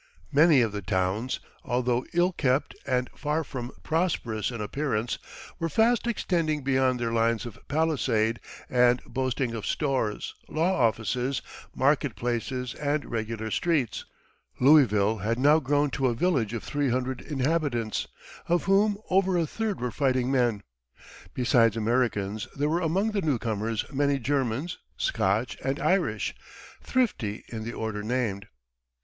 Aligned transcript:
Many 0.31 0.61
of 0.61 0.71
the 0.71 0.81
towns, 0.81 1.39
although 1.63 2.07
ill 2.11 2.31
kept 2.31 2.73
and 2.87 3.07
far 3.15 3.43
from 3.43 3.71
prosperous 3.83 4.49
in 4.49 4.59
appearance, 4.59 5.19
were 5.59 5.69
fast 5.69 6.07
extending 6.07 6.63
beyond 6.63 6.99
their 6.99 7.11
lines 7.11 7.45
of 7.45 7.59
palisade 7.67 8.39
and 8.67 8.99
boasting 9.03 9.53
of 9.53 9.63
stores, 9.67 10.33
law 10.49 10.73
offices, 10.87 11.43
market 11.75 12.15
places, 12.15 12.73
and 12.73 13.05
regular 13.11 13.51
streets; 13.51 14.03
Louisville 14.59 15.17
had 15.19 15.37
now 15.37 15.59
grown 15.59 15.91
to 15.91 16.07
a 16.07 16.15
village 16.15 16.53
of 16.55 16.63
three 16.63 16.89
hundred 16.89 17.21
inhabitants, 17.21 18.07
of 18.47 18.63
whom 18.63 18.97
over 19.11 19.37
a 19.37 19.45
third 19.45 19.79
were 19.79 19.91
fighting 19.91 20.31
men. 20.31 20.63
Besides 21.35 21.77
Americans, 21.77 22.47
there 22.55 22.69
were 22.69 22.81
among 22.81 23.11
the 23.11 23.21
newcomers 23.21 23.85
many 23.93 24.17
Germans, 24.17 24.79
Scotch, 24.97 25.59
and 25.63 25.79
Irish, 25.79 26.33
thrifty 26.81 27.43
in 27.49 27.63
the 27.63 27.73
order 27.73 28.01
named. 28.01 28.47